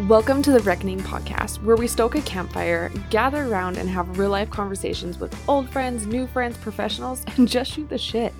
[0.00, 4.30] Welcome to the Reckoning podcast, where we stoke a campfire, gather around, and have real
[4.30, 8.34] life conversations with old friends, new friends, professionals, and just shoot the shit.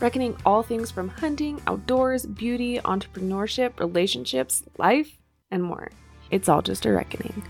[0.00, 5.16] Reckoning all things from hunting, outdoors, beauty, entrepreneurship, relationships, life,
[5.52, 5.92] and more.
[6.32, 7.44] It's all just a reckoning.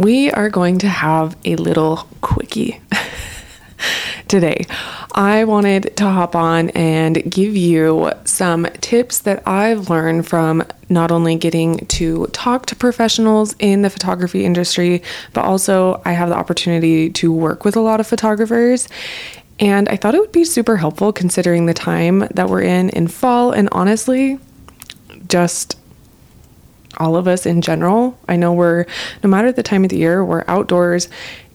[0.00, 2.80] We are going to have a little quickie
[4.28, 4.64] today.
[5.12, 11.12] I wanted to hop on and give you some tips that I've learned from not
[11.12, 15.02] only getting to talk to professionals in the photography industry,
[15.34, 18.88] but also I have the opportunity to work with a lot of photographers.
[19.58, 23.06] And I thought it would be super helpful considering the time that we're in in
[23.06, 24.38] fall and honestly,
[25.28, 25.76] just
[26.98, 28.18] all of us in general.
[28.28, 28.86] I know we're,
[29.22, 31.08] no matter the time of the year, we're outdoors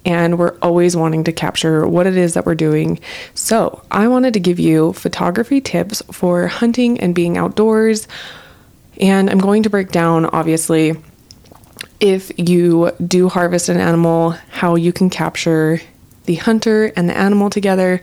[0.05, 2.99] and we're always wanting to capture what it is that we're doing.
[3.33, 8.07] So, I wanted to give you photography tips for hunting and being outdoors.
[9.01, 10.95] And I'm going to break down, obviously,
[11.99, 15.81] if you do harvest an animal, how you can capture
[16.25, 18.01] the hunter and the animal together,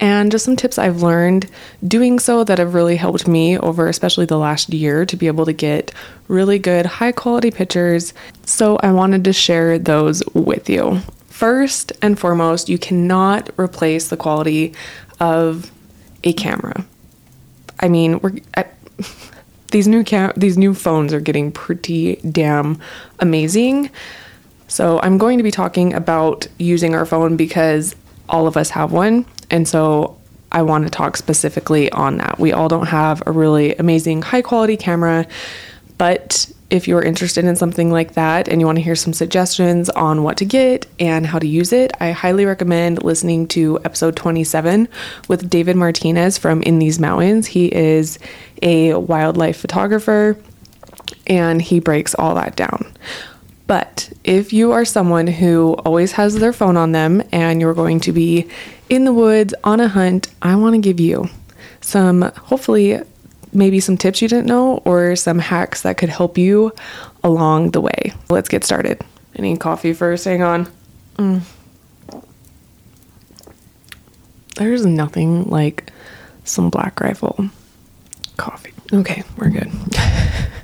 [0.00, 1.48] and just some tips I've learned
[1.86, 5.46] doing so that have really helped me over especially the last year to be able
[5.46, 5.92] to get
[6.28, 8.12] really good, high quality pictures.
[8.44, 11.00] So I wanted to share those with you.
[11.28, 14.74] First and foremost, you cannot replace the quality
[15.20, 15.70] of
[16.22, 16.84] a camera.
[17.80, 18.66] I mean, we're I,
[19.70, 22.78] these new cam- these new phones are getting pretty damn
[23.20, 23.90] amazing.
[24.74, 27.94] So, I'm going to be talking about using our phone because
[28.28, 29.24] all of us have one.
[29.48, 30.18] And so,
[30.50, 32.40] I want to talk specifically on that.
[32.40, 35.28] We all don't have a really amazing high quality camera,
[35.96, 39.90] but if you're interested in something like that and you want to hear some suggestions
[39.90, 44.16] on what to get and how to use it, I highly recommend listening to episode
[44.16, 44.88] 27
[45.28, 47.46] with David Martinez from In These Mountains.
[47.46, 48.18] He is
[48.60, 50.36] a wildlife photographer
[51.28, 52.92] and he breaks all that down.
[53.66, 58.00] But if you are someone who always has their phone on them and you're going
[58.00, 58.48] to be
[58.90, 61.28] in the woods on a hunt, I want to give you
[61.80, 63.00] some, hopefully,
[63.52, 66.72] maybe some tips you didn't know or some hacks that could help you
[67.22, 68.12] along the way.
[68.28, 69.00] Let's get started.
[69.38, 70.24] I need coffee first.
[70.24, 70.68] Hang on.
[71.16, 71.42] Mm.
[74.56, 75.90] There's nothing like
[76.44, 77.48] some black rifle
[78.36, 78.72] coffee.
[78.92, 79.70] Okay, we're good.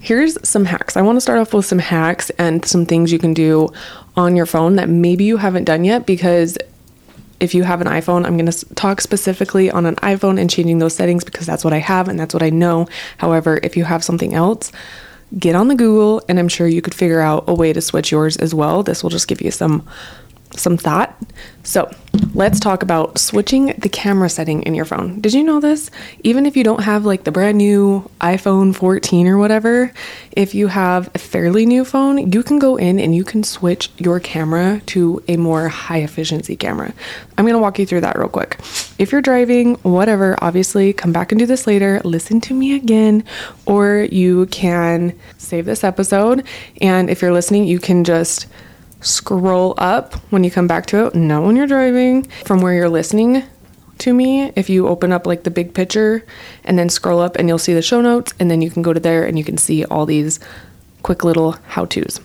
[0.00, 0.96] here's some hacks.
[0.96, 3.68] I want to start off with some hacks and some things you can do
[4.16, 6.58] on your phone that maybe you haven't done yet because
[7.40, 10.78] if you have an iPhone, I'm going to talk specifically on an iPhone and changing
[10.78, 12.86] those settings because that's what I have and that's what I know.
[13.18, 14.70] However, if you have something else,
[15.38, 18.12] get on the Google and I'm sure you could figure out a way to switch
[18.12, 18.82] yours as well.
[18.82, 19.86] This will just give you some
[20.56, 21.16] some thought.
[21.62, 21.90] So,
[22.34, 25.20] let's talk about switching the camera setting in your phone.
[25.20, 25.90] Did you know this?
[26.22, 29.92] Even if you don't have like the brand new iPhone 14 or whatever,
[30.32, 33.90] if you have a fairly new phone, you can go in and you can switch
[33.98, 36.92] your camera to a more high efficiency camera.
[37.36, 38.56] I'm going to walk you through that real quick.
[38.98, 43.24] If you're driving, whatever, obviously come back and do this later, listen to me again,
[43.66, 46.46] or you can save this episode.
[46.80, 48.46] And if you're listening, you can just
[49.02, 52.88] scroll up when you come back to it, not when you're driving, from where you're
[52.88, 53.44] listening
[53.98, 54.52] to me.
[54.56, 56.24] If you open up like the big picture
[56.64, 58.92] and then scroll up and you'll see the show notes, and then you can go
[58.92, 60.40] to there and you can see all these
[61.02, 62.20] quick little how to's.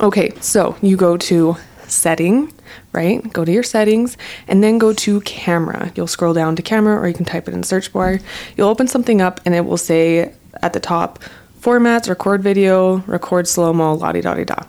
[0.00, 1.56] Okay, so you go to
[1.86, 2.52] setting,
[2.92, 3.32] right?
[3.32, 4.16] Go to your settings
[4.46, 5.92] and then go to camera.
[5.94, 8.20] You'll scroll down to camera or you can type it in search bar.
[8.56, 10.32] You'll open something up and it will say
[10.62, 11.18] at the top
[11.60, 14.62] formats, record video, record slow mo, la di da di da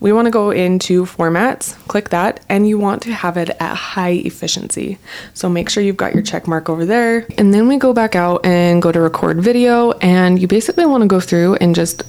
[0.00, 3.74] we want to go into formats, click that, and you want to have it at
[3.74, 4.98] high efficiency.
[5.34, 7.26] So make sure you've got your check mark over there.
[7.36, 11.02] And then we go back out and go to record video, and you basically want
[11.02, 12.02] to go through and just.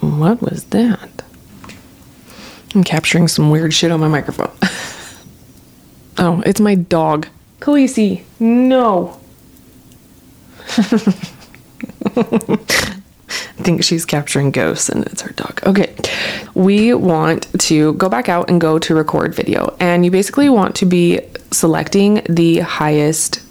[0.00, 1.22] What was that?
[2.74, 4.50] I'm capturing some weird shit on my microphone.
[6.18, 7.28] oh, it's my dog.
[7.60, 9.18] Khaleesi, no.
[13.62, 15.60] think she's capturing ghosts and it's her dog.
[15.64, 15.94] Okay.
[16.54, 19.76] We want to go back out and go to record video.
[19.80, 21.20] And you basically want to be
[21.50, 23.42] selecting the highest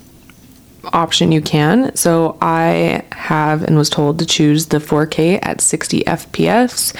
[0.94, 1.96] option you can.
[1.96, 6.96] So I have and was told to choose the 4K at 60 FPS.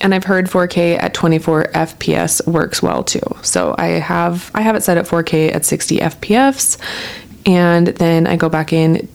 [0.00, 3.20] And I've heard 4K at 24 FPS works well too.
[3.42, 6.78] So I have I have it set at 4K at 60 FPS
[7.46, 9.08] and then I go back in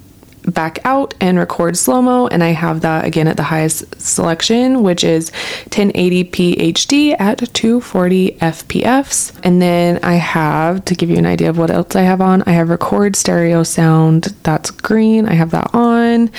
[0.49, 4.83] back out and record slow mo, and I have that again at the highest selection,
[4.83, 5.31] which is
[5.69, 9.39] 1080p HD at 240 FPFs.
[9.43, 12.43] And then I have, to give you an idea of what else I have on,
[12.45, 16.29] I have record stereo sound, that's green, I have that on.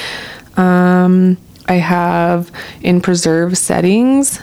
[0.56, 1.36] Um,
[1.68, 2.50] I have
[2.82, 4.40] in preserve settings.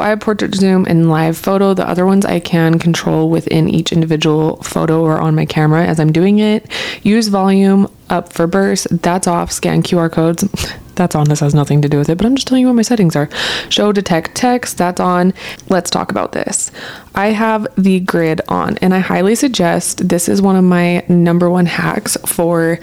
[0.00, 1.74] I have portrait zoom and live photo.
[1.74, 5.98] The other ones I can control within each individual photo or on my camera as
[5.98, 6.70] I'm doing it.
[7.02, 8.88] Use volume up for burst.
[9.02, 9.50] That's off.
[9.50, 10.42] Scan QR codes.
[10.94, 11.28] That's on.
[11.28, 13.14] This has nothing to do with it, but I'm just telling you what my settings
[13.14, 13.28] are.
[13.68, 14.78] Show detect text.
[14.78, 15.32] That's on.
[15.68, 16.72] Let's talk about this.
[17.14, 21.48] I have the grid on, and I highly suggest this is one of my number
[21.48, 22.80] one hacks for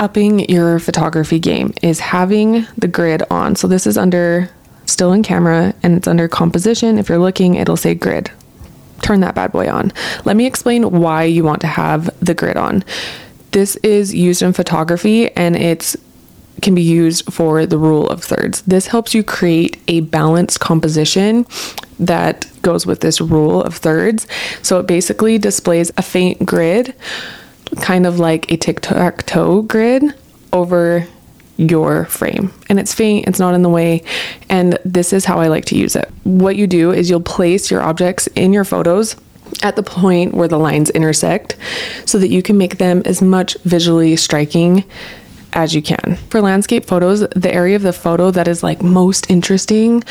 [0.00, 3.54] upping your photography game is having the grid on.
[3.54, 4.50] So this is under
[4.86, 6.98] still in camera and it's under composition.
[6.98, 8.30] If you're looking, it'll say grid.
[9.02, 9.92] Turn that bad boy on.
[10.24, 12.84] Let me explain why you want to have the grid on.
[13.50, 15.96] This is used in photography and it's
[16.62, 18.62] can be used for the rule of thirds.
[18.62, 21.46] This helps you create a balanced composition
[21.98, 24.26] that goes with this rule of thirds.
[24.62, 26.94] So it basically displays a faint grid,
[27.80, 30.14] kind of like a tic tac toe grid,
[30.52, 31.06] over
[31.56, 32.52] your frame.
[32.68, 34.02] And it's faint, it's not in the way,
[34.48, 36.10] and this is how I like to use it.
[36.24, 39.16] What you do is you'll place your objects in your photos
[39.62, 41.56] at the point where the lines intersect
[42.06, 44.84] so that you can make them as much visually striking
[45.54, 46.16] as you can.
[46.30, 50.04] For landscape photos, the area of the photo that is like most interesting,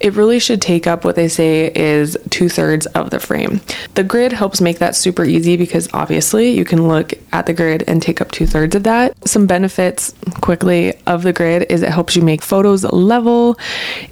[0.00, 3.60] it really should take up what they say is two thirds of the frame.
[3.94, 7.84] The grid helps make that super easy because obviously you can look at the grid
[7.86, 9.16] and take up two thirds of that.
[9.28, 13.58] Some benefits quickly of the grid is it helps you make photos level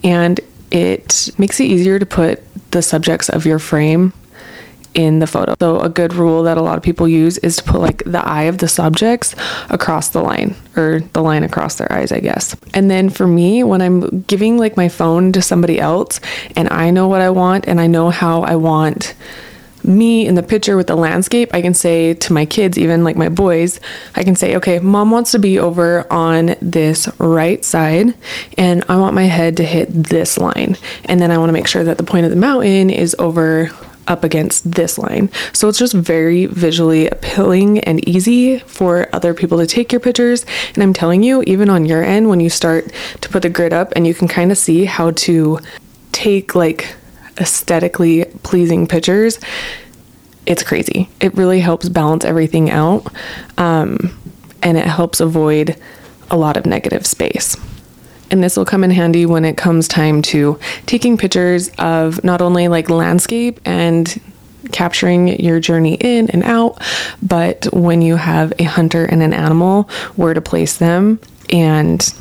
[0.03, 0.41] and
[0.71, 2.43] it makes it easier to put
[2.73, 4.13] the subjects of your frame
[4.95, 5.55] in the photo.
[5.61, 8.25] So a good rule that a lot of people use is to put like the
[8.27, 9.35] eye of the subjects
[9.69, 12.57] across the line or the line across their eyes, I guess.
[12.73, 16.21] And then for me, when I'm giving like my phone to somebody else
[16.57, 19.15] and I know what I want and I know how I want
[19.85, 23.17] me in the picture with the landscape, I can say to my kids, even like
[23.17, 23.81] my boys,
[24.15, 28.15] I can say, okay, mom wants to be over on this right side,
[28.57, 30.77] and I want my head to hit this line.
[31.05, 33.71] And then I want to make sure that the point of the mountain is over
[34.07, 35.31] up against this line.
[35.53, 40.45] So it's just very visually appealing and easy for other people to take your pictures.
[40.75, 43.73] And I'm telling you, even on your end, when you start to put the grid
[43.73, 45.59] up and you can kind of see how to
[46.13, 46.95] take like
[47.39, 49.41] aesthetically pleasing pictures,
[50.47, 51.09] it's crazy.
[51.21, 53.07] It really helps balance everything out.
[53.59, 54.19] Um,
[54.63, 55.77] and it helps avoid
[56.31, 57.57] a lot of negative space.
[58.35, 62.43] And this will come in handy when it comes time to taking pictures of not
[62.43, 64.21] only like landscape and
[64.73, 66.83] capturing your journey in and out,
[67.23, 69.85] but when you have a hunter and an animal,
[70.17, 71.21] where to place them
[71.51, 72.13] and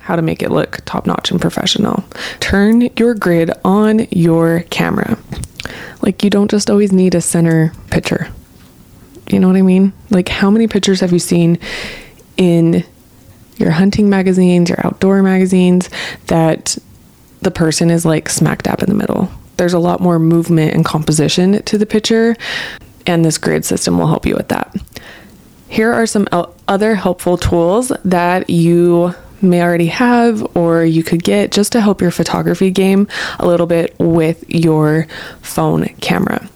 [0.00, 2.04] how to make it look top notch and professional.
[2.40, 5.16] Turn your grid on your camera.
[6.02, 8.28] Like, you don't just always need a center picture.
[9.30, 9.94] You know what I mean?
[10.10, 11.58] Like, how many pictures have you seen
[12.36, 12.84] in
[13.60, 15.88] your hunting magazines, your outdoor magazines,
[16.26, 16.76] that
[17.42, 19.30] the person is like smack dab in the middle.
[19.56, 22.36] There's a lot more movement and composition to the picture,
[23.06, 24.74] and this grid system will help you with that.
[25.68, 26.26] Here are some
[26.66, 32.00] other helpful tools that you may already have or you could get just to help
[32.00, 35.06] your photography game a little bit with your
[35.42, 36.48] phone camera.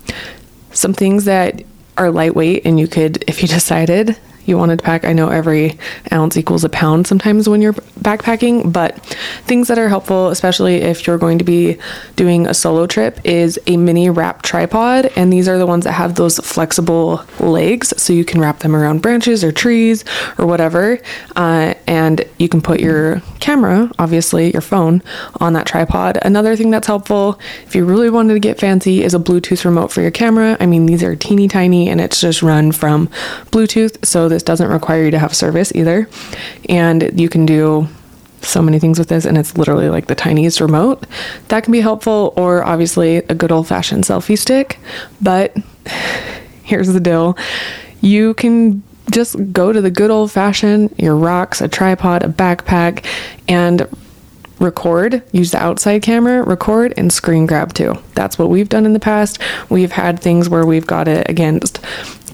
[0.73, 1.63] Some things that
[1.97, 5.05] are lightweight and you could, if you decided, you wanted to pack.
[5.05, 5.79] I know every
[6.13, 8.99] ounce equals a pound sometimes when you're backpacking, but
[9.47, 11.79] things that are helpful, especially if you're going to be
[12.17, 15.07] doing a solo trip, is a mini wrap tripod.
[15.17, 18.77] And these are the ones that have those flexible legs so you can wrap them
[18.77, 20.05] around branches or trees
[20.39, 20.99] or whatever.
[21.37, 25.03] Uh, and you can put your camera, obviously your phone,
[25.41, 26.19] on that tripod.
[26.23, 29.91] Another thing that's helpful if you really wanted to get fancy is a Bluetooth remote
[29.91, 30.57] for your camera.
[30.61, 33.09] I mean, these are teeny tiny and it's just run from
[33.51, 34.05] Bluetooth.
[34.05, 36.09] So this doesn't require you to have service either.
[36.69, 37.89] And you can do
[38.43, 41.07] so many things with this, and it's literally like the tiniest remote.
[41.49, 44.79] That can be helpful, or obviously a good old fashioned selfie stick.
[45.23, 45.57] But
[46.63, 47.39] here's the deal
[48.01, 53.07] you can just go to the good old fashioned your rocks, a tripod, a backpack,
[53.49, 53.89] and
[54.59, 57.97] record, use the outside camera, record, and screen grab too.
[58.15, 59.39] That's what we've done in the past.
[59.69, 61.81] We've had things where we've got it against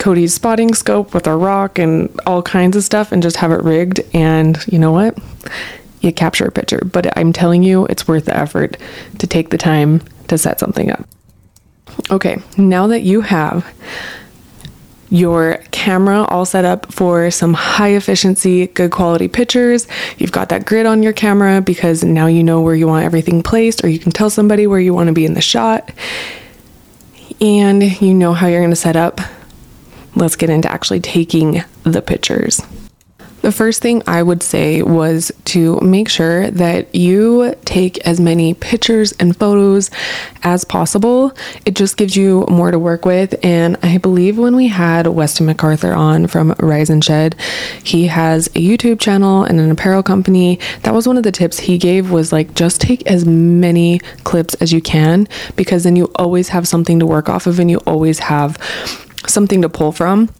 [0.01, 3.63] Cody's spotting scope with a rock and all kinds of stuff and just have it
[3.63, 4.01] rigged.
[4.15, 5.17] And you know what?
[6.01, 6.81] You capture a picture.
[6.85, 8.79] But I'm telling you, it's worth the effort
[9.19, 11.07] to take the time to set something up.
[12.11, 13.67] Okay, now that you have
[15.11, 19.87] your camera all set up for some high efficiency, good quality pictures.
[20.17, 23.43] You've got that grid on your camera because now you know where you want everything
[23.43, 25.93] placed, or you can tell somebody where you want to be in the shot.
[27.41, 29.21] And you know how you're going to set up.
[30.15, 32.61] Let's get into actually taking the pictures.
[33.43, 38.53] The first thing I would say was to make sure that you take as many
[38.53, 39.91] pictures and photos
[40.43, 41.33] as possible.
[41.65, 43.35] It just gives you more to work with.
[43.43, 47.35] And I believe when we had Weston MacArthur on from Rise and Shed,
[47.83, 50.59] he has a YouTube channel and an apparel company.
[50.83, 54.53] That was one of the tips he gave was like just take as many clips
[54.55, 55.27] as you can
[55.57, 58.59] because then you always have something to work off of and you always have
[59.31, 60.31] something to pull from.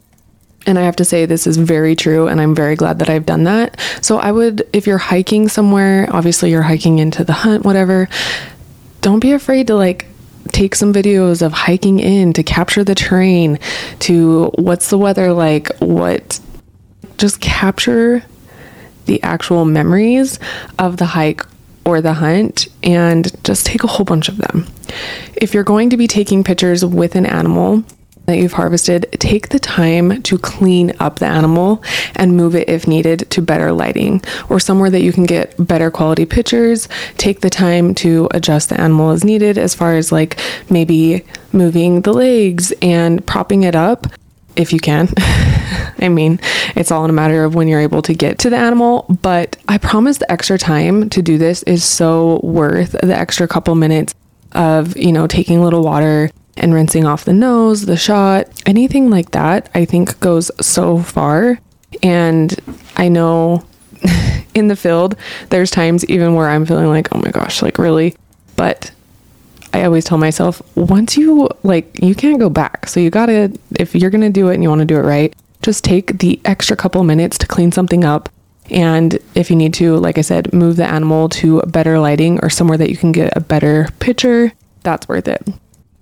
[0.67, 3.25] And I have to say, this is very true, and I'm very glad that I've
[3.25, 3.79] done that.
[4.01, 8.07] So, I would, if you're hiking somewhere, obviously you're hiking into the hunt, whatever,
[9.01, 10.05] don't be afraid to like
[10.49, 13.57] take some videos of hiking in to capture the terrain,
[13.99, 16.39] to what's the weather like, what,
[17.17, 18.23] just capture
[19.05, 20.39] the actual memories
[20.77, 21.43] of the hike
[21.85, 24.67] or the hunt and just take a whole bunch of them.
[25.35, 27.83] If you're going to be taking pictures with an animal,
[28.25, 31.83] that you've harvested, take the time to clean up the animal
[32.15, 35.91] and move it if needed to better lighting or somewhere that you can get better
[35.91, 36.87] quality pictures.
[37.17, 42.01] Take the time to adjust the animal as needed, as far as like maybe moving
[42.01, 44.07] the legs and propping it up
[44.55, 45.09] if you can.
[45.99, 46.39] I mean,
[46.75, 49.57] it's all in a matter of when you're able to get to the animal, but
[49.67, 54.15] I promise the extra time to do this is so worth the extra couple minutes
[54.53, 59.09] of, you know, taking a little water, and rinsing off the nose, the shot, anything
[59.09, 61.59] like that, I think goes so far.
[62.03, 62.55] And
[62.97, 63.65] I know
[64.53, 65.15] in the field,
[65.49, 68.15] there's times even where I'm feeling like, oh my gosh, like really.
[68.55, 68.91] But
[69.73, 72.87] I always tell myself, once you like, you can't go back.
[72.87, 75.83] So you gotta, if you're gonna do it and you wanna do it right, just
[75.83, 78.29] take the extra couple minutes to clean something up.
[78.69, 82.49] And if you need to, like I said, move the animal to better lighting or
[82.49, 84.53] somewhere that you can get a better picture,
[84.83, 85.45] that's worth it.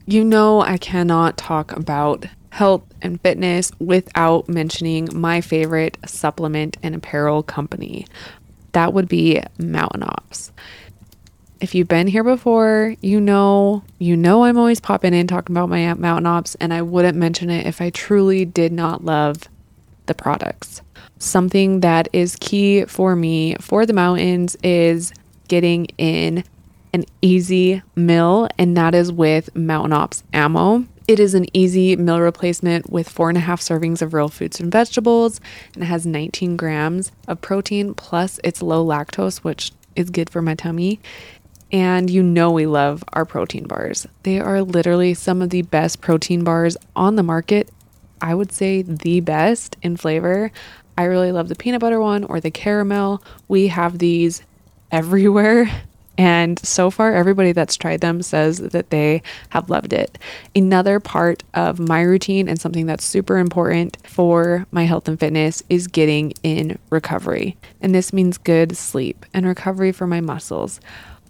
[0.10, 6.96] You know, I cannot talk about health and fitness without mentioning my favorite supplement and
[6.96, 8.08] apparel company.
[8.72, 10.52] That would be Mountain Ops.
[11.62, 15.70] If you've been here before, you know, you know I'm always popping in talking about
[15.70, 19.44] my Mountain Ops and I wouldn't mention it if I truly did not love
[20.08, 20.82] the products.
[21.20, 25.14] Something that is key for me for the mountains is
[25.48, 26.44] getting in
[26.94, 30.86] an easy meal, and that is with Mountain Ops Ammo.
[31.08, 34.60] It is an easy meal replacement with four and a half servings of real fruits
[34.60, 35.42] and vegetables,
[35.74, 40.42] and it has 19 grams of protein, plus it's low lactose, which is good for
[40.42, 41.00] my tummy.
[41.72, 44.08] And you know, we love our protein bars.
[44.24, 47.70] They are literally some of the best protein bars on the market.
[48.22, 50.52] I would say the best in flavor.
[50.98, 53.24] I really love the peanut butter one or the caramel.
[53.48, 54.44] We have these
[54.92, 55.72] everywhere.
[56.20, 59.22] And so far, everybody that's tried them says that they
[59.52, 60.18] have loved it.
[60.54, 65.64] Another part of my routine and something that's super important for my health and fitness
[65.70, 67.56] is getting in recovery.
[67.80, 70.82] And this means good sleep and recovery for my muscles.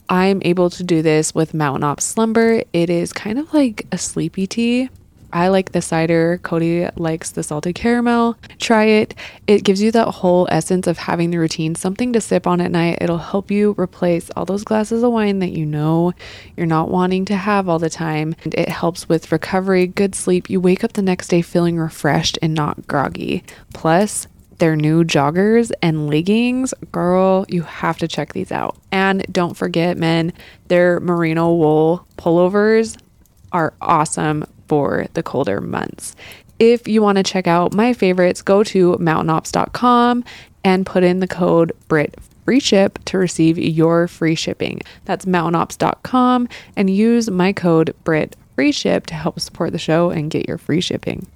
[0.09, 2.63] I'm able to do this with Mountain Ops Slumber.
[2.73, 4.89] It is kind of like a sleepy tea
[5.31, 6.39] I like the cider.
[6.43, 8.37] Cody likes the salted caramel.
[8.59, 9.15] Try it.
[9.47, 12.71] It gives you that whole essence of having the routine, something to sip on at
[12.71, 12.97] night.
[13.01, 16.13] It'll help you replace all those glasses of wine that you know
[16.57, 18.35] you're not wanting to have all the time.
[18.43, 20.49] And it helps with recovery, good sleep.
[20.49, 23.43] You wake up the next day feeling refreshed and not groggy.
[23.73, 26.73] Plus, their new joggers and leggings.
[26.91, 28.77] Girl, you have to check these out.
[28.91, 30.33] And don't forget, men,
[30.67, 32.97] their merino wool pullovers
[33.51, 36.15] are awesome for the colder months.
[36.59, 40.23] If you want to check out my favorites, go to mountainops.com
[40.63, 44.81] and put in the code BRIT free ship to receive your free shipping.
[45.05, 50.31] That's mountainops.com and use my code BRIT free ship to help support the show and
[50.31, 51.27] get your free shipping.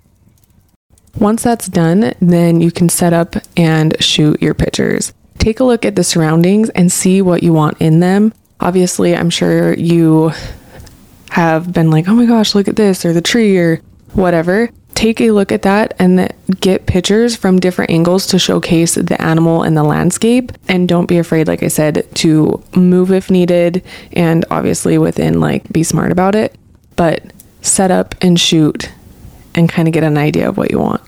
[1.20, 5.14] Once that's done, then you can set up and shoot your pictures.
[5.38, 8.34] Take a look at the surroundings and see what you want in them.
[8.60, 10.32] Obviously, I'm sure you
[11.34, 13.82] have been like, oh my gosh, look at this, or the tree, or
[14.14, 19.20] whatever, take a look at that and get pictures from different angles to showcase the
[19.20, 20.52] animal and the landscape.
[20.68, 25.68] And don't be afraid, like I said, to move if needed, and obviously within like
[25.74, 26.56] be smart about it,
[26.96, 27.24] but
[27.64, 28.92] set up and shoot
[29.56, 31.02] and kind of get an idea of what you want.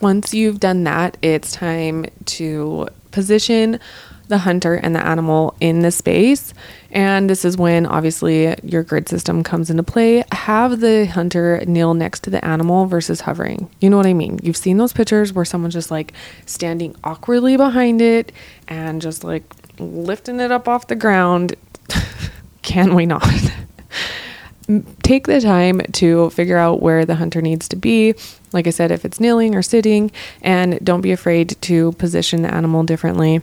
[0.00, 3.80] Once you've done that, it's time to position
[4.28, 6.54] the hunter and the animal in the space.
[6.90, 10.24] And this is when obviously your grid system comes into play.
[10.32, 13.68] Have the hunter kneel next to the animal versus hovering.
[13.80, 14.38] You know what I mean?
[14.42, 16.12] You've seen those pictures where someone's just like
[16.46, 18.32] standing awkwardly behind it
[18.68, 19.44] and just like
[19.78, 21.54] lifting it up off the ground.
[22.62, 23.26] Can we not?
[25.02, 28.14] Take the time to figure out where the hunter needs to be.
[28.52, 32.54] Like I said, if it's kneeling or sitting, and don't be afraid to position the
[32.54, 33.42] animal differently.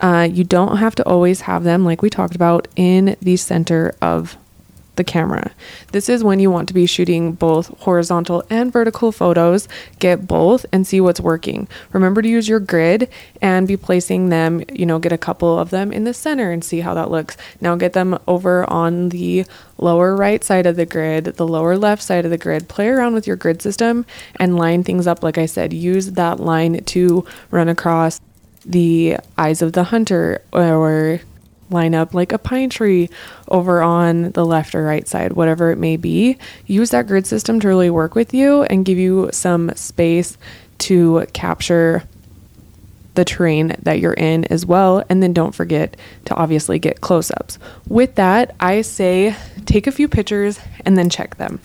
[0.00, 3.94] Uh, you don't have to always have them, like we talked about, in the center
[4.00, 4.36] of
[4.98, 5.52] the camera.
[5.92, 9.66] This is when you want to be shooting both horizontal and vertical photos.
[9.98, 11.68] Get both and see what's working.
[11.92, 13.08] Remember to use your grid
[13.40, 16.62] and be placing them, you know, get a couple of them in the center and
[16.62, 17.36] see how that looks.
[17.60, 19.46] Now get them over on the
[19.78, 22.68] lower right side of the grid, the lower left side of the grid.
[22.68, 24.04] Play around with your grid system
[24.36, 25.22] and line things up.
[25.22, 28.20] Like I said, use that line to run across
[28.68, 31.20] the eyes of the hunter or
[31.70, 33.10] line up like a pine tree
[33.48, 36.38] over on the left or right side, whatever it may be.
[36.66, 40.38] Use that grid system to really work with you and give you some space
[40.78, 42.04] to capture
[43.18, 45.02] the terrain that you're in as well.
[45.08, 45.96] And then don't forget
[46.26, 47.58] to obviously get close ups.
[47.88, 49.34] With that, I say
[49.66, 51.60] take a few pictures and then check them.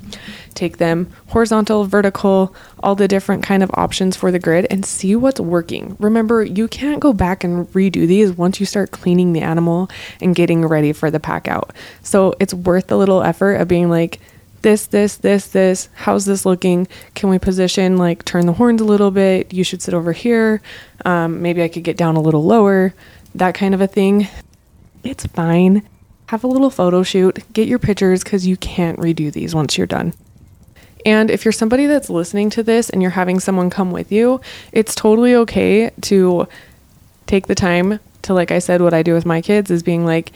[0.55, 5.15] Take them horizontal, vertical, all the different kind of options for the grid and see
[5.15, 5.95] what's working.
[6.00, 9.91] Remember, you can't go back and redo these once you start cleaning the animal
[10.22, 11.72] and getting ready for the pack out.
[12.01, 14.19] So it's worth the little effort of being like,
[14.63, 15.89] this, this, this, this.
[15.93, 16.88] How's this looking?
[17.13, 19.53] Can we position, like, turn the horns a little bit?
[19.53, 20.62] You should sit over here.
[21.05, 22.93] Um, maybe I could get down a little lower.
[23.36, 24.27] That kind of a thing.
[25.03, 25.88] It's fine.
[26.27, 27.43] Have a little photo shoot.
[27.53, 30.13] Get your pictures because you can't redo these once you're done.
[31.05, 34.39] And if you're somebody that's listening to this and you're having someone come with you,
[34.72, 36.48] it's totally okay to
[37.27, 40.05] take the time to, like I said, what I do with my kids is being
[40.05, 40.32] like,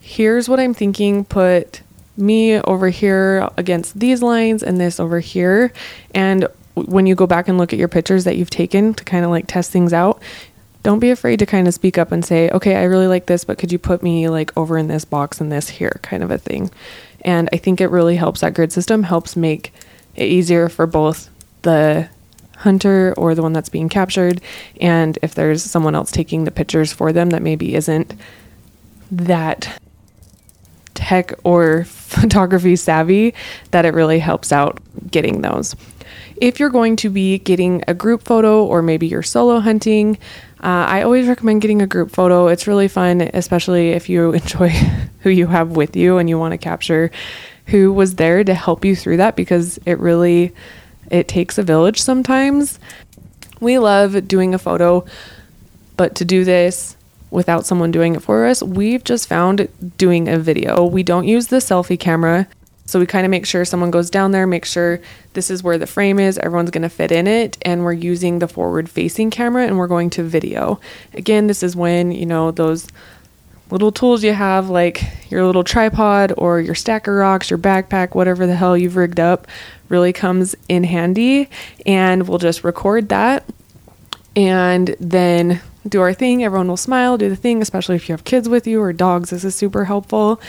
[0.00, 1.82] here's what I'm thinking, put
[2.20, 5.72] me over here against these lines and this over here.
[6.14, 9.24] And when you go back and look at your pictures that you've taken to kind
[9.24, 10.22] of like test things out,
[10.82, 13.44] don't be afraid to kind of speak up and say, okay, I really like this,
[13.44, 16.30] but could you put me like over in this box and this here kind of
[16.30, 16.70] a thing.
[17.22, 19.72] And I think it really helps that grid system helps make
[20.14, 21.28] it easier for both
[21.62, 22.08] the
[22.56, 24.38] hunter or the one that's being captured
[24.82, 28.12] and if there's someone else taking the pictures for them that maybe isn't
[29.10, 29.80] that
[31.00, 33.34] tech or photography savvy
[33.70, 34.78] that it really helps out
[35.10, 35.74] getting those.
[36.36, 40.18] If you're going to be getting a group photo or maybe you're solo hunting,
[40.62, 42.48] uh, I always recommend getting a group photo.
[42.48, 44.68] It's really fun, especially if you enjoy
[45.20, 47.10] who you have with you and you want to capture
[47.66, 50.52] who was there to help you through that because it really
[51.10, 52.78] it takes a village sometimes.
[53.60, 55.04] We love doing a photo,
[55.96, 56.96] but to do this
[57.30, 60.84] without someone doing it for us, we've just found doing a video.
[60.84, 62.48] We don't use the selfie camera.
[62.86, 65.00] So we kind of make sure someone goes down there, make sure
[65.34, 68.40] this is where the frame is, everyone's going to fit in it, and we're using
[68.40, 70.80] the forward facing camera and we're going to video.
[71.14, 72.88] Again, this is when, you know, those
[73.70, 78.16] little tools you have, like your little tripod or your stack of rocks, your backpack,
[78.16, 79.46] whatever the hell you've rigged up,
[79.88, 81.48] really comes in handy.
[81.86, 83.44] And we'll just record that
[84.36, 86.44] and then do our thing.
[86.44, 89.30] Everyone will smile, do the thing, especially if you have kids with you or dogs.
[89.30, 90.40] This is super helpful.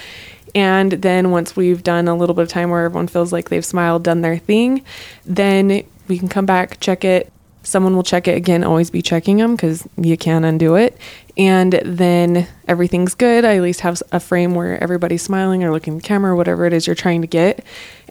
[0.53, 3.65] And then once we've done a little bit of time where everyone feels like they've
[3.65, 4.83] smiled, done their thing,
[5.25, 7.31] then we can come back, check it.
[7.63, 10.97] Someone will check it again, always be checking them because you can't undo it.
[11.37, 13.45] And then everything's good.
[13.45, 16.65] I at least have a frame where everybody's smiling or looking at the camera, whatever
[16.65, 17.63] it is you're trying to get.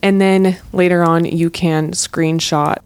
[0.02, 2.78] And then later on, you can screenshot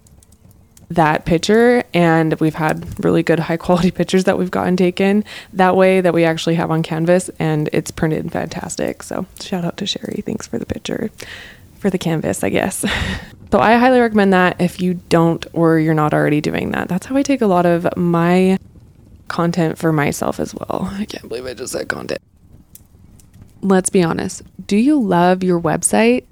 [0.91, 5.77] that picture and we've had really good high quality pictures that we've gotten taken that
[5.77, 9.03] way that we actually have on canvas and it's printed fantastic.
[9.03, 10.23] So shout out to sherry.
[10.25, 11.11] Thanks for the picture
[11.79, 12.85] for the canvas i guess.
[13.53, 16.89] So i highly recommend that if you don't or you're not already doing that.
[16.89, 18.59] That's how i take a lot of my
[19.29, 20.89] content for myself as well.
[20.91, 22.21] I can't believe i just said content.
[23.63, 24.43] Let's be honest.
[24.67, 26.25] Do you love your website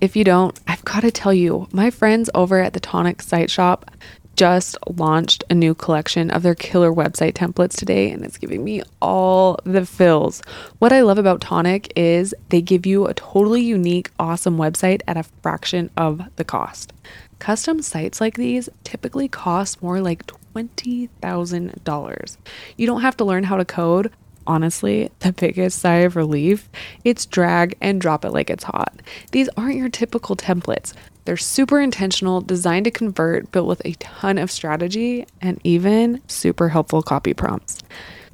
[0.00, 3.50] if you don't, I've got to tell you, my friends over at the Tonic site
[3.50, 3.90] shop
[4.36, 8.82] just launched a new collection of their killer website templates today, and it's giving me
[9.00, 10.42] all the fills.
[10.78, 15.16] What I love about Tonic is they give you a totally unique, awesome website at
[15.16, 16.92] a fraction of the cost.
[17.38, 22.36] Custom sites like these typically cost more like $20,000.
[22.76, 24.12] You don't have to learn how to code
[24.46, 26.68] honestly the biggest sigh of relief.
[27.04, 29.00] It's drag and drop it like it's hot.
[29.32, 30.92] These aren't your typical templates.
[31.24, 36.68] They're super intentional, designed to convert, built with a ton of strategy and even super
[36.68, 37.82] helpful copy prompts.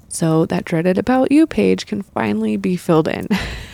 [0.09, 3.29] so that dreaded About You page can finally be filled in.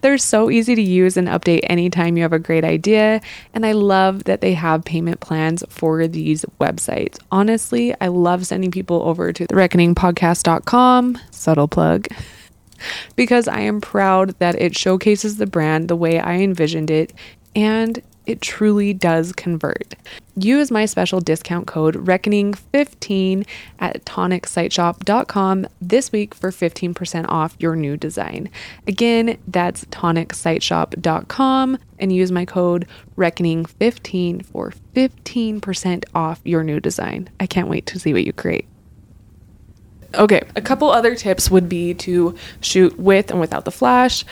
[0.00, 3.20] They're so easy to use and update anytime you have a great idea.
[3.54, 7.18] And I love that they have payment plans for these websites.
[7.30, 12.08] Honestly, I love sending people over to the reckoningpodcast.com, subtle plug,
[13.16, 17.12] because I am proud that it showcases the brand the way I envisioned it
[17.54, 19.94] and it truly does convert.
[20.38, 23.46] Use my special discount code reckoning15
[23.78, 28.50] at tonicsiteshop.com this week for 15% off your new design.
[28.86, 37.30] Again, that's tonicsiteshop.com and use my code reckoning15 for 15% off your new design.
[37.40, 38.68] I can't wait to see what you create.
[40.14, 44.24] Okay, a couple other tips would be to shoot with and without the flash.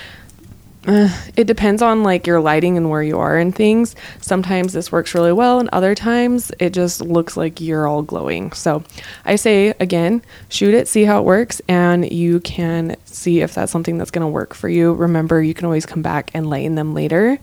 [0.87, 3.97] Uh, it depends on like your lighting and where you are and things.
[4.21, 8.53] Sometimes this works really well, and other times it just looks like you're all glowing.
[8.53, 8.83] So
[9.25, 13.73] I say again, shoot it, see how it works, and you can see if that's
[13.73, 14.93] something that's going to work for you.
[14.93, 17.39] Remember, you can always come back and lighten them later,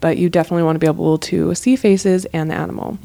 [0.00, 2.98] but you definitely want to be able to see faces and the animal.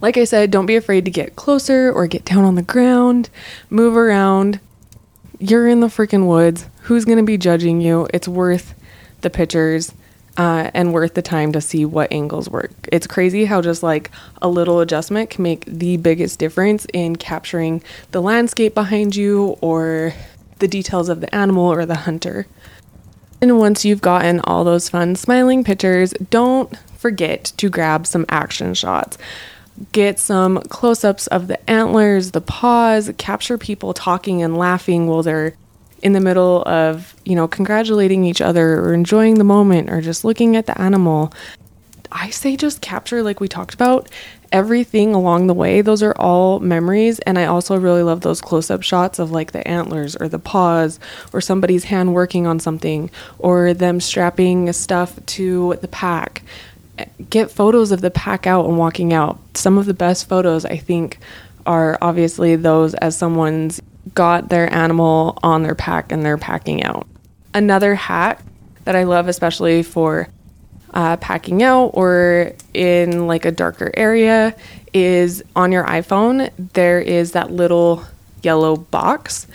[0.00, 3.28] Like I said, don't be afraid to get closer or get down on the ground,
[3.68, 4.58] move around.
[5.38, 8.08] You're in the freaking woods who's going to be judging you?
[8.12, 8.74] It's worth
[9.20, 9.92] the pictures
[10.36, 12.72] uh, and worth the time to see what angles work.
[12.90, 14.10] It's crazy how just like
[14.42, 20.14] a little adjustment can make the biggest difference in capturing the landscape behind you or
[20.58, 22.48] the details of the animal or the hunter.
[23.40, 28.74] And once you've gotten all those fun smiling pictures, don't forget to grab some action
[28.74, 29.16] shots.
[29.92, 35.22] Get some close ups of the antlers, the paws, capture people talking and laughing while
[35.22, 35.54] they're
[36.02, 40.24] in the middle of, you know, congratulating each other or enjoying the moment or just
[40.24, 41.32] looking at the animal,
[42.12, 44.08] I say just capture, like we talked about,
[44.52, 45.80] everything along the way.
[45.80, 47.20] Those are all memories.
[47.20, 50.38] And I also really love those close up shots of like the antlers or the
[50.38, 50.98] paws
[51.32, 56.42] or somebody's hand working on something or them strapping stuff to the pack.
[57.30, 59.38] Get photos of the pack out and walking out.
[59.54, 61.18] Some of the best photos, I think,
[61.64, 63.80] are obviously those as someone's
[64.14, 67.06] got their animal on their pack and they're packing out.
[67.54, 68.42] Another hack
[68.84, 70.28] that I love, especially for
[70.92, 74.54] uh, packing out or in like a darker area,
[74.92, 78.04] is on your iPhone, there is that little
[78.42, 79.46] yellow box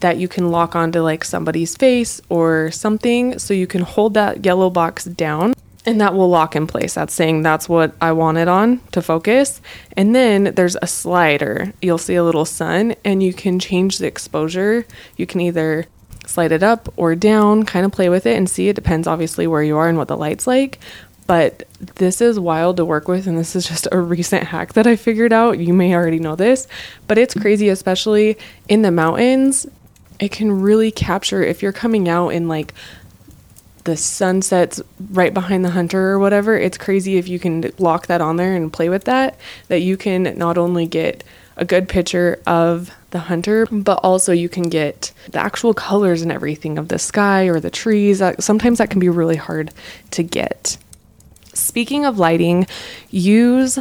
[0.00, 3.38] that you can lock onto like somebody's face or something.
[3.38, 5.54] So you can hold that yellow box down
[5.88, 6.92] and that will lock in place.
[6.92, 9.62] That's saying that's what I want it on to focus.
[9.96, 11.72] And then there's a slider.
[11.80, 14.84] You'll see a little sun and you can change the exposure.
[15.16, 15.86] You can either
[16.26, 18.68] slide it up or down, kind of play with it and see.
[18.68, 20.78] It depends obviously where you are and what the light's like.
[21.26, 24.86] But this is wild to work with, and this is just a recent hack that
[24.86, 25.58] I figured out.
[25.58, 26.68] You may already know this,
[27.06, 28.36] but it's crazy, especially
[28.68, 29.66] in the mountains.
[30.20, 32.74] It can really capture if you're coming out in like
[33.88, 38.20] the sunsets right behind the hunter or whatever, it's crazy if you can lock that
[38.20, 41.24] on there and play with that, that you can not only get
[41.56, 46.30] a good picture of the hunter, but also you can get the actual colors and
[46.30, 48.22] everything of the sky or the trees.
[48.40, 49.70] Sometimes that can be really hard
[50.10, 50.76] to get.
[51.54, 52.66] Speaking of lighting,
[53.10, 53.78] use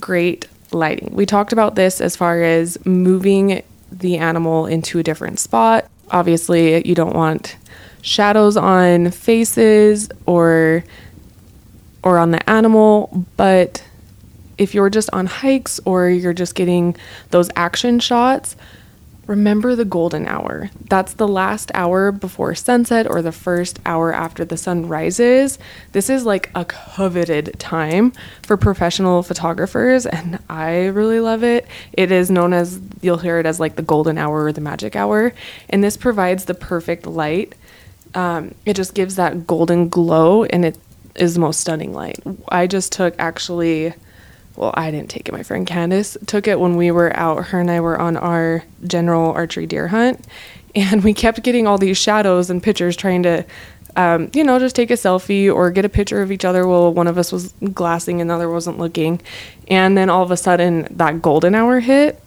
[0.00, 1.10] great lighting.
[1.14, 5.88] We talked about this as far as moving the animal into a different spot.
[6.10, 7.54] Obviously, you don't want
[8.02, 10.84] shadows on faces or
[12.04, 13.82] or on the animal, but
[14.58, 16.96] if you're just on hikes or you're just getting
[17.30, 18.56] those action shots,
[19.26, 20.68] remember the golden hour.
[20.88, 25.60] That's the last hour before sunset or the first hour after the sun rises.
[25.92, 28.12] This is like a coveted time
[28.42, 31.66] for professional photographers, and I really love it.
[31.92, 34.96] It is known as, you'll hear it as like the golden hour or the magic
[34.96, 35.32] hour,
[35.70, 37.54] and this provides the perfect light
[38.14, 40.78] um, it just gives that golden glow and it
[41.14, 42.18] is the most stunning light.
[42.48, 43.94] I just took actually,
[44.56, 45.32] well, I didn't take it.
[45.32, 47.46] My friend Candace took it when we were out.
[47.46, 50.26] Her and I were on our general archery deer hunt,
[50.74, 53.44] and we kept getting all these shadows and pictures trying to,
[53.96, 56.92] um, you know, just take a selfie or get a picture of each other while
[56.92, 59.20] one of us was glassing and the other wasn't looking.
[59.68, 62.22] And then all of a sudden, that golden hour hit,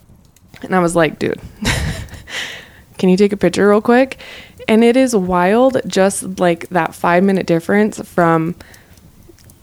[0.61, 1.41] and I was like, dude,
[2.97, 4.19] can you take a picture real quick?
[4.67, 8.55] And it is wild, just like that five minute difference from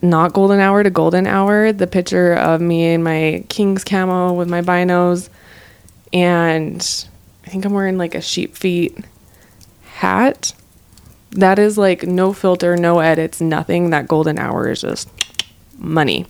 [0.01, 1.73] not golden hour to golden hour.
[1.73, 5.29] The picture of me in my King's camo with my binos,
[6.13, 7.07] and
[7.47, 8.97] I think I'm wearing like a sheep feet
[9.85, 10.55] hat.
[11.31, 13.91] That is like no filter, no edits, nothing.
[13.91, 15.09] That golden hour is just
[15.79, 16.27] money.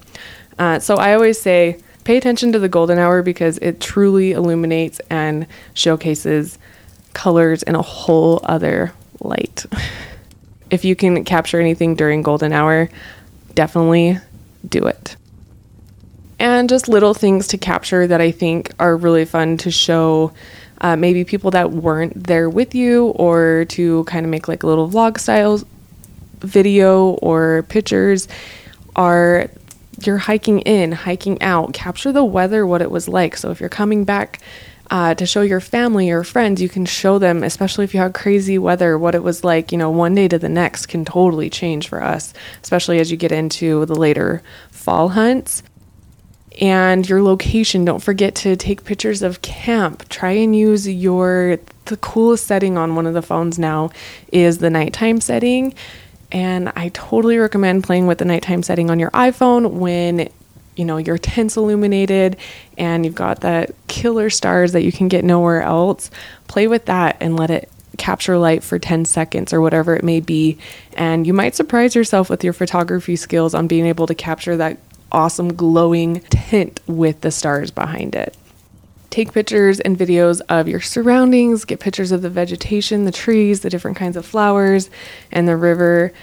[0.59, 5.01] Uh, so I always say Pay attention to the golden hour because it truly illuminates
[5.09, 6.59] and showcases
[7.15, 9.67] colors in a whole other light.
[10.71, 12.89] if you can capture anything during golden hour,
[13.55, 14.19] definitely
[14.67, 15.17] do it.
[16.39, 20.33] And just little things to capture that I think are really fun to show
[20.81, 24.67] uh, maybe people that weren't there with you or to kind of make like a
[24.67, 25.61] little vlog style
[26.41, 28.27] video or pictures
[28.97, 29.49] are
[30.01, 33.37] you're hiking in, hiking out, capture the weather, what it was like.
[33.37, 34.41] So if you're coming back
[34.93, 38.13] uh, to show your family or friends, you can show them, especially if you had
[38.13, 39.73] crazy weather, what it was like.
[39.73, 43.17] You know, one day to the next can totally change for us, especially as you
[43.17, 45.63] get into the later fall hunts
[46.61, 47.87] and your location.
[47.87, 50.07] Don't forget to take pictures of camp.
[50.11, 53.91] Try and use your the coolest setting on one of the phones now
[54.31, 55.73] is the nighttime setting.
[56.31, 60.29] And I totally recommend playing with the nighttime setting on your iPhone when
[60.77, 62.37] you know your tent's illuminated
[62.79, 66.11] and you've got that killer stars that you can get nowhere else.
[66.49, 70.21] Play with that and let it capture light for 10 seconds or whatever it may
[70.21, 70.59] be.
[70.95, 74.79] And you might surprise yourself with your photography skills on being able to capture that
[75.11, 78.37] awesome glowing tint with the stars behind it.
[79.11, 83.69] Take pictures and videos of your surroundings, get pictures of the vegetation, the trees, the
[83.69, 84.89] different kinds of flowers,
[85.31, 86.15] and the river.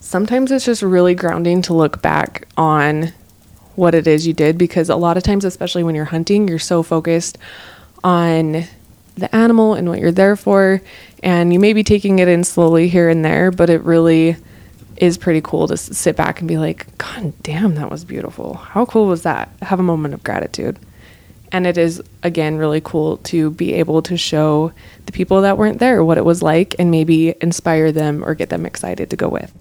[0.00, 3.12] Sometimes it's just really grounding to look back on
[3.76, 6.58] what it is you did because a lot of times, especially when you're hunting, you're
[6.58, 7.38] so focused
[8.02, 8.64] on
[9.16, 10.80] the animal and what you're there for,
[11.22, 14.36] and you may be taking it in slowly here and there, but it really
[14.96, 18.54] is pretty cool to sit back and be like, God damn, that was beautiful.
[18.54, 19.50] How cool was that?
[19.62, 20.78] Have a moment of gratitude.
[21.52, 24.72] And it is, again, really cool to be able to show
[25.06, 28.48] the people that weren't there what it was like and maybe inspire them or get
[28.50, 29.52] them excited to go with.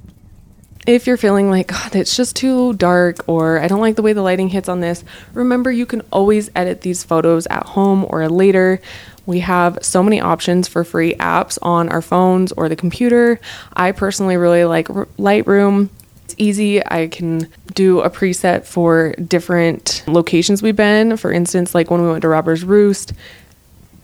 [0.85, 4.11] If you're feeling like, God, it's just too dark or I don't like the way
[4.11, 8.27] the lighting hits on this, remember you can always edit these photos at home or
[8.27, 8.81] later.
[9.25, 13.39] We have so many options for free apps on our phones or the computer.
[13.73, 15.87] I personally really like Lightroom.
[16.25, 16.85] It's easy.
[16.85, 21.15] I can do a preset for different locations we've been.
[21.15, 23.13] For instance, like when we went to Robber's Roost,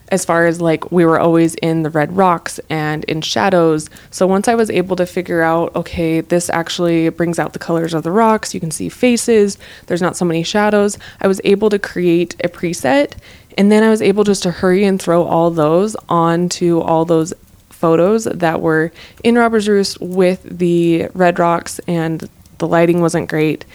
[0.10, 3.89] as far as like we were always in the red rocks and in shadows.
[4.12, 7.93] So once I was able to figure out, okay, this actually brings out the colors
[7.93, 11.69] of the rocks, you can see faces, there's not so many shadows, I was able
[11.69, 13.13] to create a preset
[13.58, 17.34] and then I was able just to hurry and throw all those onto all those
[17.69, 18.91] photos that were
[19.24, 23.65] in Robber's Roost with the red rocks and the lighting wasn't great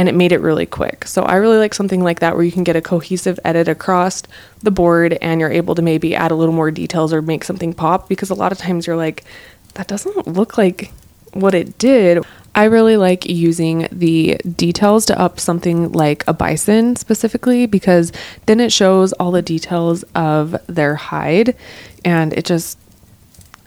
[0.00, 1.06] and it made it really quick.
[1.06, 4.22] So I really like something like that where you can get a cohesive edit across
[4.62, 7.74] the board and you're able to maybe add a little more details or make something
[7.74, 9.24] pop because a lot of times you're like
[9.74, 10.90] that doesn't look like
[11.34, 12.24] what it did.
[12.54, 18.10] I really like using the details to up something like a bison specifically because
[18.46, 21.54] then it shows all the details of their hide
[22.06, 22.78] and it just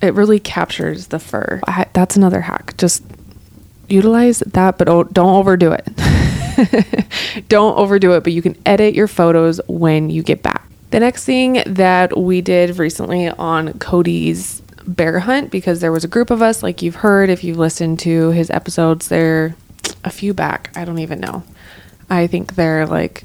[0.02, 1.62] it really captures the fur.
[1.68, 2.76] I, that's another hack.
[2.78, 3.04] Just
[3.88, 5.88] utilize that but don't overdo it.
[7.48, 10.68] don't overdo it, but you can edit your photos when you get back.
[10.92, 16.08] The next thing that we did recently on Cody's bear hunt because there was a
[16.08, 19.08] group of us, like you've heard if you've listened to his episodes.
[19.08, 19.56] They're
[20.04, 20.72] a few back.
[20.76, 21.44] I don't even know.
[22.10, 23.24] I think they're like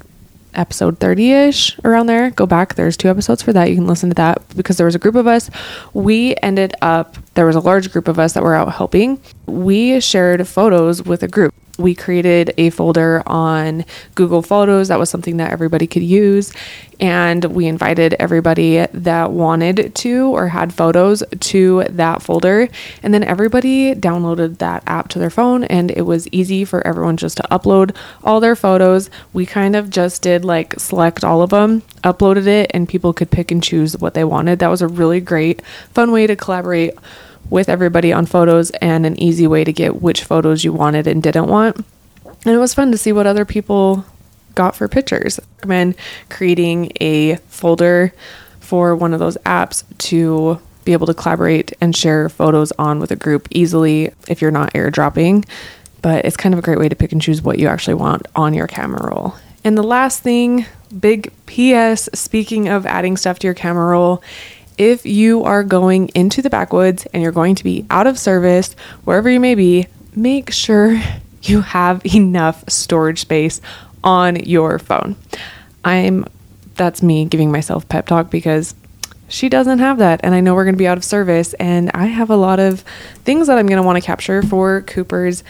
[0.53, 2.31] episode 30 ish around there.
[2.31, 2.75] Go back.
[2.75, 3.69] There's two episodes for that.
[3.69, 5.49] You can listen to that because there was a group of us.
[5.93, 9.21] We ended up, there was a large group of us that were out helping.
[9.45, 14.89] We shared photos with a group we created a folder on Google Photos.
[14.89, 16.53] That was something that everybody could use.
[16.99, 22.67] And we invited everybody that wanted to or had photos to that folder.
[23.01, 27.15] And then everybody downloaded that app to their phone, and it was easy for everyone
[27.15, 29.09] just to upload all their photos.
[29.31, 33.31] We kind of just did like select all of them, uploaded it, and people could
[33.31, 34.59] pick and choose what they wanted.
[34.59, 35.61] That was a really great,
[35.93, 36.95] fun way to collaborate
[37.49, 41.23] with everybody on photos and an easy way to get which photos you wanted and
[41.23, 41.77] didn't want.
[42.45, 44.05] And it was fun to see what other people
[44.55, 45.39] got for pictures.
[45.39, 45.95] I recommend
[46.29, 48.13] creating a folder
[48.59, 53.11] for one of those apps to be able to collaborate and share photos on with
[53.11, 55.45] a group easily if you're not airdropping.
[56.01, 58.25] But it's kind of a great way to pick and choose what you actually want
[58.35, 59.35] on your camera roll.
[59.63, 60.65] And the last thing,
[60.97, 64.23] big PS, speaking of adding stuff to your camera roll,
[64.79, 68.73] if you are going into the backwoods and you're going to be out of service,
[69.03, 70.99] wherever you may be, make sure
[71.43, 73.61] you have enough storage space
[74.03, 75.15] on your phone.
[75.83, 76.25] I'm
[76.75, 78.73] that's me giving myself pep talk because
[79.27, 81.91] she doesn't have that and I know we're going to be out of service and
[81.93, 82.81] I have a lot of
[83.25, 85.43] things that I'm going to want to capture for Cooper's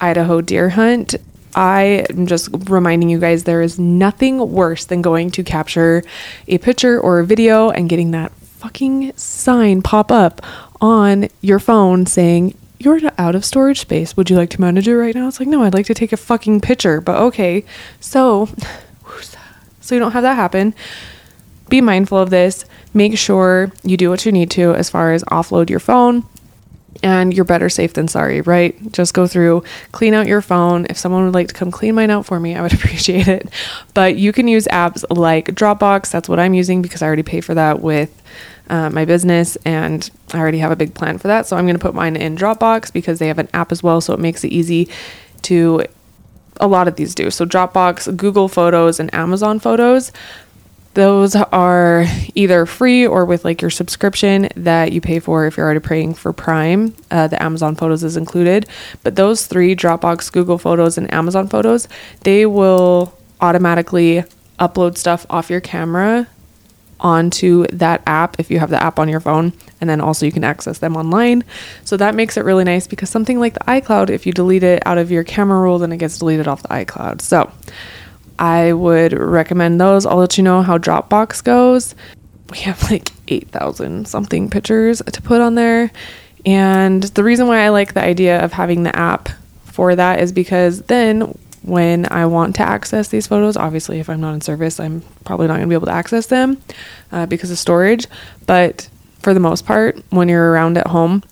[0.00, 1.14] Idaho deer hunt
[1.54, 6.02] I am just reminding you guys there is nothing worse than going to capture
[6.48, 10.40] a picture or a video and getting that fucking sign pop up
[10.80, 14.16] on your phone saying you're out of storage space.
[14.16, 15.26] Would you like to manage it right now?
[15.26, 17.64] It's like, no, I'd like to take a fucking picture, but okay.
[17.98, 18.48] So,
[19.80, 20.76] so you don't have that happen.
[21.68, 22.64] Be mindful of this.
[22.94, 26.24] Make sure you do what you need to as far as offload your phone
[27.02, 28.92] and you're better safe than sorry, right?
[28.92, 30.86] Just go through, clean out your phone.
[30.88, 33.48] If someone would like to come clean mine out for me, I would appreciate it.
[33.94, 36.10] But you can use apps like Dropbox.
[36.10, 38.22] That's what I'm using because I already pay for that with
[38.70, 41.46] uh, my business and I already have a big plan for that.
[41.46, 44.00] So I'm going to put mine in Dropbox because they have an app as well.
[44.00, 44.88] So it makes it easy
[45.42, 45.84] to,
[46.60, 47.30] a lot of these do.
[47.30, 50.12] So Dropbox, Google Photos, and Amazon Photos
[50.94, 55.64] those are either free or with like your subscription that you pay for if you're
[55.64, 56.94] already paying for Prime.
[57.10, 58.66] Uh, the Amazon Photos is included.
[59.02, 61.88] But those three Dropbox, Google Photos, and Amazon Photos
[62.20, 64.24] they will automatically
[64.58, 66.28] upload stuff off your camera
[67.00, 70.30] onto that app if you have the app on your phone and then also you
[70.30, 71.42] can access them online
[71.84, 74.80] so that makes it really nice because something like the icloud if you delete it
[74.86, 77.50] out of your camera roll then it gets deleted off the icloud so
[78.42, 80.04] I would recommend those.
[80.04, 81.94] I'll let you know how Dropbox goes.
[82.50, 85.92] We have like 8,000 something pictures to put on there.
[86.44, 89.28] And the reason why I like the idea of having the app
[89.62, 94.20] for that is because then when I want to access these photos, obviously, if I'm
[94.20, 96.60] not in service, I'm probably not going to be able to access them
[97.12, 98.08] uh, because of storage.
[98.46, 98.88] But
[99.20, 101.22] for the most part, when you're around at home,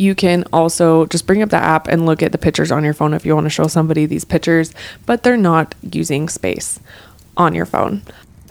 [0.00, 2.94] you can also just bring up the app and look at the pictures on your
[2.94, 4.72] phone if you want to show somebody these pictures,
[5.04, 6.80] but they're not using space
[7.36, 8.00] on your phone.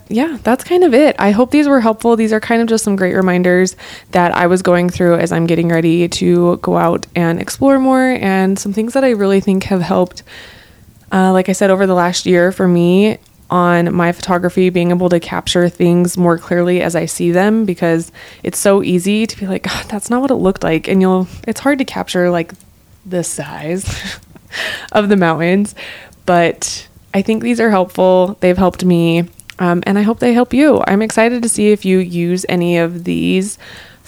[0.10, 1.16] Yeah, that's kind of it.
[1.18, 2.16] I hope these were helpful.
[2.16, 3.76] These are kind of just some great reminders
[4.12, 8.12] that I was going through as I'm getting ready to go out and explore more,
[8.12, 10.22] and some things that I really think have helped.
[11.12, 13.18] Uh, like I said, over the last year for me,
[13.50, 18.12] on my photography, being able to capture things more clearly as I see them because
[18.44, 20.88] it's so easy to be like, that's not what it looked like.
[20.88, 22.54] And you'll, it's hard to capture like
[23.06, 24.20] the size
[24.92, 25.76] of the mountains.
[26.26, 28.38] But I think these are helpful.
[28.40, 29.28] They've helped me.
[29.58, 30.82] Um, and I hope they help you.
[30.88, 33.58] I'm excited to see if you use any of these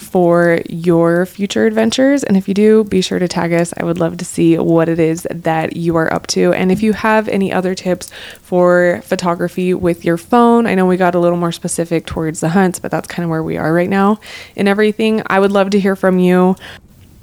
[0.02, 2.24] for your future adventures.
[2.24, 3.72] And if you do, be sure to tag us.
[3.76, 6.52] I would love to see what it is that you are up to.
[6.52, 8.10] And if you have any other tips
[8.42, 12.50] for photography with your phone, I know we got a little more specific towards the
[12.50, 14.20] hunts, but that's kind of where we are right now
[14.56, 15.22] in everything.
[15.26, 16.56] I would love to hear from you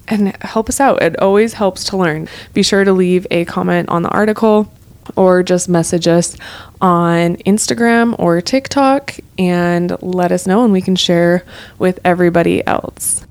[0.08, 1.02] and help us out.
[1.02, 2.28] It always helps to learn.
[2.54, 4.72] Be sure to leave a comment on the article
[5.16, 6.36] or just message us
[6.82, 11.44] on Instagram or TikTok and let us know and we can share
[11.78, 13.26] with everybody else.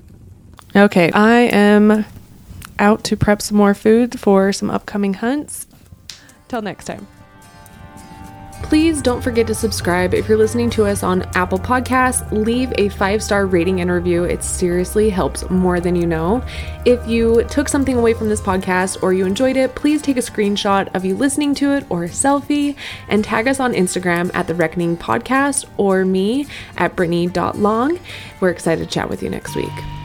[0.75, 2.05] Okay, I am
[2.77, 5.67] out to prep some more food for some upcoming hunts.
[6.47, 7.07] Till next time.
[8.63, 10.13] Please don't forget to subscribe.
[10.13, 14.25] If you're listening to us on Apple Podcasts, leave a five star rating and review.
[14.25, 16.43] It seriously helps more than you know.
[16.85, 20.21] If you took something away from this podcast or you enjoyed it, please take a
[20.21, 22.75] screenshot of you listening to it or a selfie
[23.07, 26.45] and tag us on Instagram at The Reckoning Podcast or me
[26.77, 27.99] at Brittany.long.
[28.39, 29.98] We're excited to chat with you next week.